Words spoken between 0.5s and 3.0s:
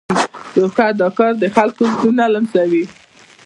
یو ښه اداکار د خلکو زړونه لمسوي.